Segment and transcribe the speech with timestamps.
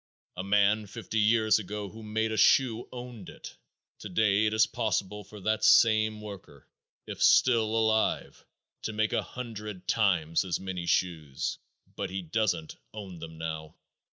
[0.35, 3.55] A man fifty years ago who made a shoe owned it.
[3.99, 6.67] Today it is possible for that same worker,
[7.05, 8.43] if still alive,
[8.81, 11.59] to make a hundred times as many shoes,
[11.95, 13.75] but he doesn't own them now.